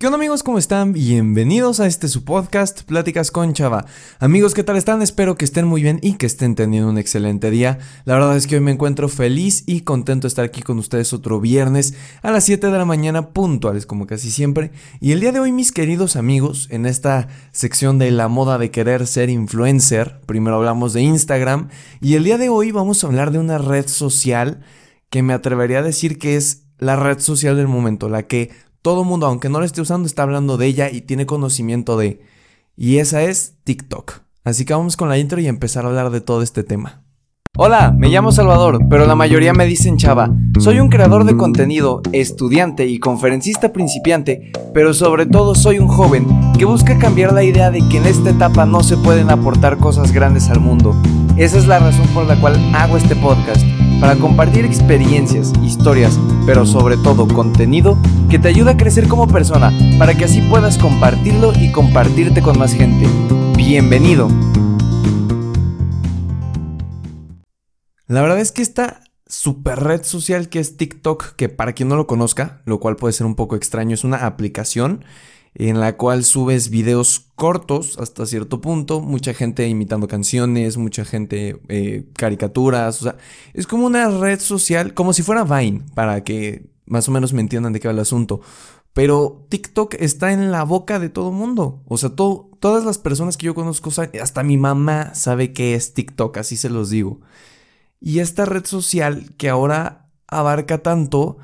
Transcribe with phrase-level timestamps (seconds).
[0.00, 0.44] ¿Qué onda amigos?
[0.44, 0.92] ¿Cómo están?
[0.92, 3.84] Bienvenidos a este su podcast, Pláticas con Chava.
[4.20, 5.02] Amigos, ¿qué tal están?
[5.02, 7.80] Espero que estén muy bien y que estén teniendo un excelente día.
[8.04, 11.12] La verdad es que hoy me encuentro feliz y contento de estar aquí con ustedes
[11.12, 14.70] otro viernes a las 7 de la mañana puntuales como casi siempre.
[15.00, 18.70] Y el día de hoy mis queridos amigos, en esta sección de la moda de
[18.70, 21.70] querer ser influencer, primero hablamos de Instagram
[22.00, 24.60] y el día de hoy vamos a hablar de una red social
[25.10, 29.04] que me atrevería a decir que es la red social del momento, la que todo
[29.04, 32.20] mundo, aunque no la esté usando, está hablando de ella y tiene conocimiento de.
[32.76, 34.20] Y esa es TikTok.
[34.44, 37.02] Así que vamos con la intro y empezar a hablar de todo este tema.
[37.60, 40.30] Hola, me llamo Salvador, pero la mayoría me dicen Chava.
[40.60, 46.24] Soy un creador de contenido, estudiante y conferencista principiante, pero sobre todo soy un joven
[46.56, 50.12] que busca cambiar la idea de que en esta etapa no se pueden aportar cosas
[50.12, 50.94] grandes al mundo.
[51.36, 53.66] Esa es la razón por la cual hago este podcast
[54.00, 57.98] para compartir experiencias, historias, pero sobre todo contenido
[58.30, 62.58] que te ayuda a crecer como persona, para que así puedas compartirlo y compartirte con
[62.58, 63.06] más gente.
[63.56, 64.28] Bienvenido.
[68.06, 71.96] La verdad es que esta super red social que es TikTok, que para quien no
[71.96, 75.04] lo conozca, lo cual puede ser un poco extraño, es una aplicación
[75.58, 81.60] en la cual subes videos cortos hasta cierto punto, mucha gente imitando canciones, mucha gente
[81.68, 83.16] eh, caricaturas, o sea,
[83.54, 87.40] es como una red social, como si fuera Vine, para que más o menos me
[87.40, 88.40] entiendan de qué va el asunto.
[88.92, 91.82] Pero TikTok está en la boca de todo mundo.
[91.86, 96.38] O sea, todas las personas que yo conozco, hasta mi mamá sabe qué es TikTok,
[96.38, 97.20] así se los digo.
[98.00, 101.38] Y esta red social que ahora abarca tanto,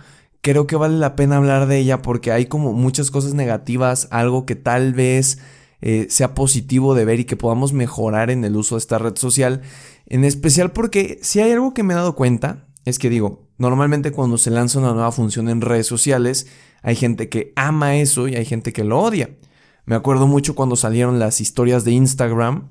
[0.44, 4.44] creo que vale la pena hablar de ella porque hay como muchas cosas negativas, algo
[4.44, 5.38] que tal vez
[5.80, 9.16] eh, sea positivo de ver y que podamos mejorar en el uso de esta red
[9.16, 9.62] social.
[10.06, 14.12] En especial porque si hay algo que me he dado cuenta, es que digo, normalmente
[14.12, 16.46] cuando se lanza una nueva función en redes sociales,
[16.82, 19.30] hay gente que ama eso y hay gente que lo odia.
[19.86, 22.68] Me acuerdo mucho cuando salieron las historias de Instagram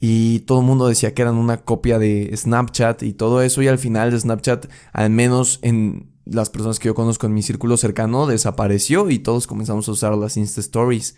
[0.00, 3.68] y todo el mundo decía que eran una copia de Snapchat y todo eso y
[3.68, 8.26] al final Snapchat, al menos en las personas que yo conozco en mi círculo cercano
[8.26, 11.16] desapareció y todos comenzamos a usar las Insta Stories.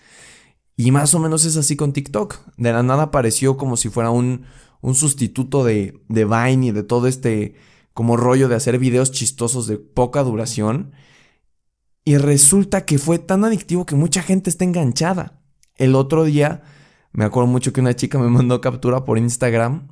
[0.77, 2.39] Y más o menos es así con TikTok.
[2.57, 4.45] De la nada apareció como si fuera un,
[4.81, 7.55] un sustituto de, de Vine y de todo este
[7.95, 10.93] como rollo de hacer videos chistosos de poca duración.
[12.05, 15.41] Y resulta que fue tan adictivo que mucha gente está enganchada.
[15.77, 16.63] El otro día
[17.17, 19.89] me acuerdo mucho que una chica me mandó captura por Instagram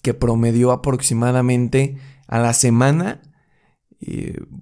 [0.00, 3.20] que promedió aproximadamente a la semana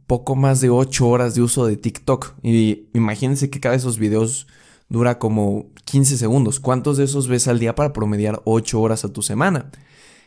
[0.07, 2.35] poco más de 8 horas de uso de TikTok.
[2.43, 4.47] Y imagínense que cada de esos videos
[4.89, 6.61] dura como 15 segundos.
[6.61, 9.71] ¿Cuántos de esos ves al día para promediar 8 horas a tu semana?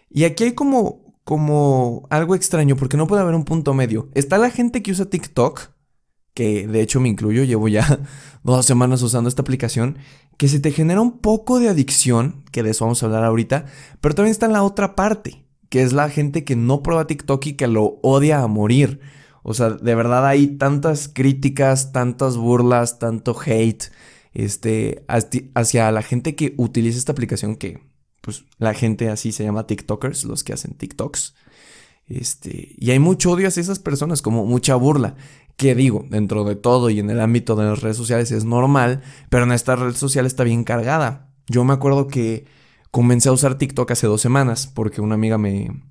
[0.09, 4.09] Y aquí hay como, como algo extraño porque no puede haber un punto medio.
[4.13, 5.69] Está la gente que usa TikTok,
[6.33, 7.99] que de hecho me incluyo, llevo ya
[8.43, 9.97] dos semanas usando esta aplicación,
[10.37, 13.65] que se te genera un poco de adicción, que de eso vamos a hablar ahorita,
[14.01, 17.45] pero también está en la otra parte que es la gente que no prueba TikTok
[17.47, 18.99] y que lo odia a morir.
[19.43, 23.91] O sea, de verdad hay tantas críticas, tantas burlas, tanto hate
[24.33, 25.05] este,
[25.55, 27.79] hacia la gente que utiliza esta aplicación que,
[28.21, 31.33] pues, la gente así se llama TikTokers, los que hacen TikToks.
[32.07, 35.15] Este, y hay mucho odio hacia esas personas, como mucha burla.
[35.55, 39.01] Que digo, dentro de todo y en el ámbito de las redes sociales es normal,
[39.29, 41.31] pero en esta red social está bien cargada.
[41.47, 42.45] Yo me acuerdo que
[42.91, 45.83] comencé a usar TikTok hace dos semanas porque una amiga me,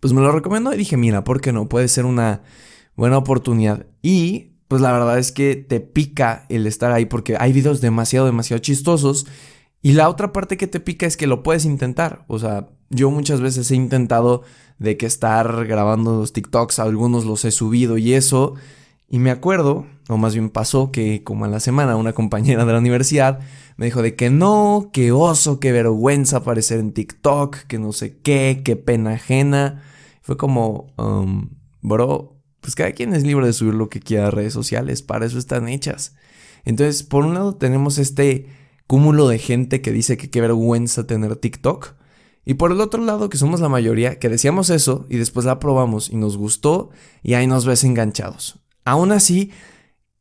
[0.00, 1.68] pues me lo recomendó y dije, mira, ¿por qué no?
[1.68, 2.42] Puede ser una
[2.96, 3.86] buena oportunidad.
[4.02, 8.26] Y pues la verdad es que te pica el estar ahí porque hay videos demasiado,
[8.26, 9.26] demasiado chistosos.
[9.80, 12.24] Y la otra parte que te pica es que lo puedes intentar.
[12.28, 14.42] O sea, yo muchas veces he intentado
[14.78, 18.54] de que estar grabando los TikToks, algunos los he subido y eso.
[19.10, 22.72] Y me acuerdo, o más bien pasó, que como a la semana una compañera de
[22.72, 23.40] la universidad
[23.78, 28.18] me dijo de que no, que oso, que vergüenza aparecer en TikTok, que no sé
[28.18, 29.82] qué, qué pena ajena.
[30.20, 34.30] Fue como, um, bro, pues cada quien es libre de subir lo que quiera a
[34.30, 36.14] redes sociales, para eso están hechas.
[36.64, 38.46] Entonces, por un lado tenemos este
[38.86, 41.94] cúmulo de gente que dice que qué vergüenza tener TikTok.
[42.44, 45.60] Y por el otro lado, que somos la mayoría, que decíamos eso y después la
[45.60, 46.90] probamos y nos gustó
[47.22, 48.60] y ahí nos ves enganchados.
[48.84, 49.50] Aún así,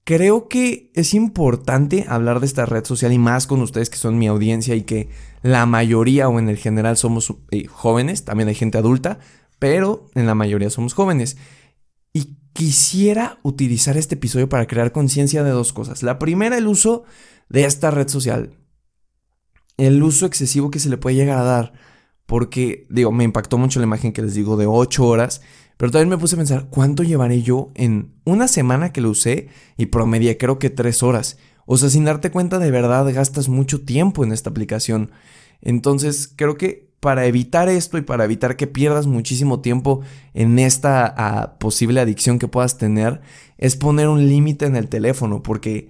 [0.03, 4.17] creo que es importante hablar de esta red social y más con ustedes que son
[4.17, 5.09] mi audiencia y que
[5.41, 9.19] la mayoría o en el general somos eh, jóvenes, también hay gente adulta,
[9.59, 11.37] pero en la mayoría somos jóvenes.
[12.13, 16.03] Y quisiera utilizar este episodio para crear conciencia de dos cosas.
[16.03, 17.03] La primera, el uso
[17.49, 18.53] de esta red social.
[19.77, 21.73] El uso excesivo que se le puede llegar a dar.
[22.27, 25.41] Porque, digo, me impactó mucho la imagen que les digo de 8 horas.
[25.77, 29.47] Pero también me puse a pensar, ¿cuánto llevaré yo en una semana que lo usé
[29.77, 31.37] y promedié creo que tres horas?
[31.65, 35.11] O sea, sin darte cuenta de verdad gastas mucho tiempo en esta aplicación.
[35.61, 40.01] Entonces, creo que para evitar esto y para evitar que pierdas muchísimo tiempo
[40.33, 43.21] en esta ah, posible adicción que puedas tener,
[43.57, 45.89] es poner un límite en el teléfono, porque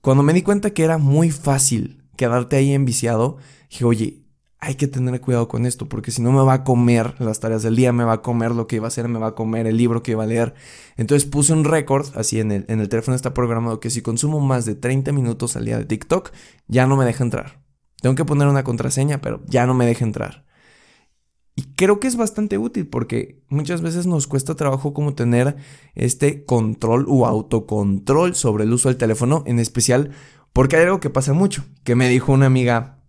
[0.00, 3.36] cuando me di cuenta que era muy fácil quedarte ahí enviciado,
[3.70, 4.21] dije, oye,
[4.64, 7.64] hay que tener cuidado con esto, porque si no me va a comer las tareas
[7.64, 9.66] del día, me va a comer lo que iba a hacer, me va a comer
[9.66, 10.54] el libro que iba a leer.
[10.96, 14.38] Entonces puse un récord, así en el, en el teléfono está programado que si consumo
[14.38, 16.30] más de 30 minutos al día de TikTok,
[16.68, 17.60] ya no me deja entrar.
[18.00, 20.46] Tengo que poner una contraseña, pero ya no me deja entrar.
[21.56, 25.56] Y creo que es bastante útil porque muchas veces nos cuesta trabajo como tener
[25.96, 30.12] este control o autocontrol sobre el uso del teléfono, en especial
[30.52, 33.01] porque hay algo que pasa mucho, que me dijo una amiga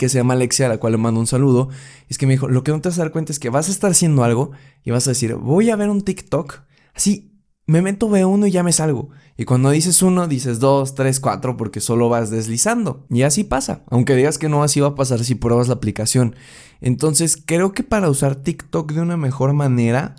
[0.00, 1.68] que se llama Alexia, a la cual le mando un saludo,
[2.08, 3.68] es que me dijo, lo que no te vas a dar cuenta es que vas
[3.68, 4.52] a estar haciendo algo
[4.82, 6.60] y vas a decir, voy a ver un TikTok,
[6.94, 9.10] así, me meto, veo uno y ya me salgo.
[9.36, 13.06] Y cuando dices uno, dices dos, tres, cuatro, porque solo vas deslizando.
[13.10, 16.34] Y así pasa, aunque digas que no así va a pasar si pruebas la aplicación.
[16.80, 20.16] Entonces, creo que para usar TikTok de una mejor manera,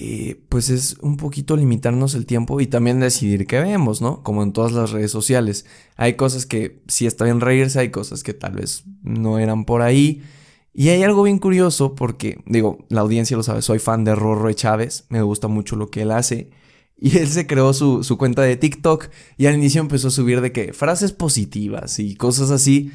[0.00, 4.22] eh, pues es un poquito limitarnos el tiempo y también decidir qué vemos, ¿no?
[4.22, 5.66] Como en todas las redes sociales.
[5.96, 9.82] Hay cosas que sí está bien reírse, hay cosas que tal vez no eran por
[9.82, 10.22] ahí.
[10.72, 14.52] Y hay algo bien curioso porque, digo, la audiencia lo sabe, soy fan de Rorro
[14.52, 16.50] Chávez, me gusta mucho lo que él hace.
[17.00, 20.40] Y él se creó su, su cuenta de TikTok y al inicio empezó a subir
[20.40, 22.92] de que frases positivas y cosas así.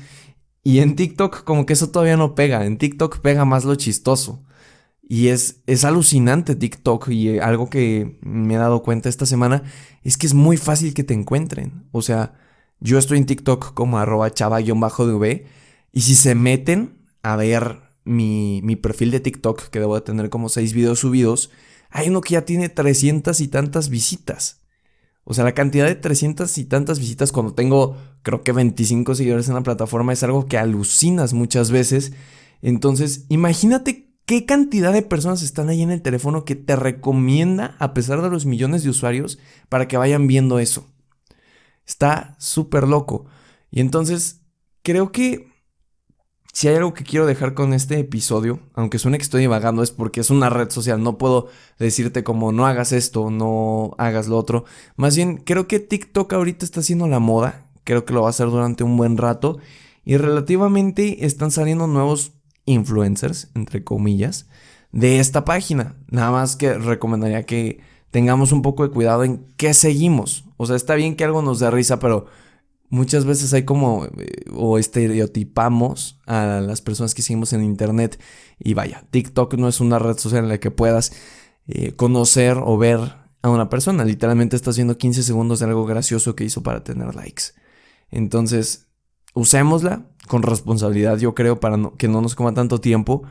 [0.63, 4.41] Y en TikTok como que eso todavía no pega, en TikTok pega más lo chistoso.
[5.07, 9.63] Y es, es alucinante TikTok y eh, algo que me he dado cuenta esta semana
[10.03, 11.87] es que es muy fácil que te encuentren.
[11.91, 12.33] O sea,
[12.79, 15.45] yo estoy en TikTok como arroba chava-dv
[15.91, 20.29] y si se meten a ver mi, mi, perfil de TikTok, que debo de tener
[20.29, 21.51] como seis videos subidos,
[21.89, 24.61] hay uno que ya tiene 300 y tantas visitas.
[25.25, 29.47] O sea, la cantidad de 300 y tantas visitas cuando tengo creo que 25 seguidores
[29.47, 32.13] en la plataforma es algo que alucinas muchas veces.
[32.61, 37.93] Entonces, imagínate ¿Qué cantidad de personas están ahí en el teléfono que te recomienda, a
[37.93, 39.37] pesar de los millones de usuarios,
[39.67, 40.87] para que vayan viendo eso?
[41.85, 43.25] Está súper loco.
[43.69, 44.41] Y entonces,
[44.81, 45.53] creo que
[46.53, 49.91] si hay algo que quiero dejar con este episodio, aunque suene que estoy divagando, es
[49.91, 51.01] porque es una red social.
[51.01, 51.47] No puedo
[51.79, 54.63] decirte como no hagas esto, no hagas lo otro.
[54.95, 57.71] Más bien, creo que TikTok ahorita está haciendo la moda.
[57.83, 59.57] Creo que lo va a hacer durante un buen rato.
[60.05, 62.33] Y relativamente están saliendo nuevos
[62.65, 64.47] influencers, entre comillas,
[64.91, 65.95] de esta página.
[66.09, 67.81] Nada más que recomendaría que
[68.11, 70.45] tengamos un poco de cuidado en qué seguimos.
[70.57, 72.27] O sea, está bien que algo nos dé risa, pero
[72.89, 78.21] muchas veces hay como eh, o estereotipamos a las personas que seguimos en internet
[78.59, 81.11] y vaya, TikTok no es una red social en la que puedas
[81.67, 82.99] eh, conocer o ver
[83.41, 84.05] a una persona.
[84.05, 87.45] Literalmente estás viendo 15 segundos de algo gracioso que hizo para tener likes.
[88.11, 88.87] Entonces,
[89.33, 93.23] usémosla con responsabilidad, yo creo, para que no nos coma tanto tiempo.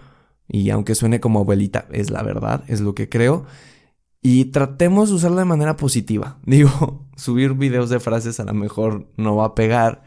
[0.49, 3.47] Y aunque suene como abuelita, es la verdad, es lo que creo.
[4.21, 6.39] Y tratemos de usarla de manera positiva.
[6.47, 10.05] Digo, subir videos de frases a lo mejor no va a pegar,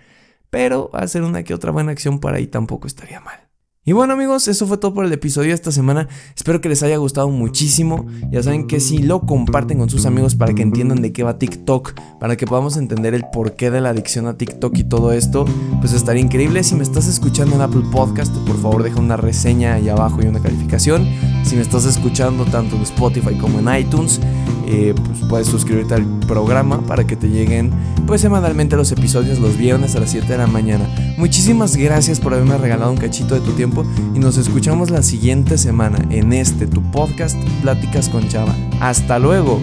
[0.50, 3.45] pero hacer una que otra buena acción para ahí tampoco estaría mal.
[3.88, 6.08] Y bueno amigos, eso fue todo por el episodio de esta semana.
[6.36, 8.08] Espero que les haya gustado muchísimo.
[8.32, 11.38] Ya saben que si lo comparten con sus amigos para que entiendan de qué va
[11.38, 15.46] TikTok, para que podamos entender el porqué de la adicción a TikTok y todo esto,
[15.82, 16.64] pues estaría increíble.
[16.64, 20.26] Si me estás escuchando en Apple Podcast, por favor deja una reseña ahí abajo y
[20.26, 21.08] una calificación.
[21.44, 24.20] Si me estás escuchando tanto en Spotify como en iTunes,
[24.68, 27.72] eh, pues puedes suscribirte al programa para que te lleguen
[28.06, 30.88] pues semanalmente los episodios los viernes a las 7 de la mañana.
[31.18, 35.58] Muchísimas gracias por haberme regalado un cachito de tu tiempo y nos escuchamos la siguiente
[35.58, 38.56] semana en este tu podcast Pláticas con Chava.
[38.80, 39.60] Hasta luego.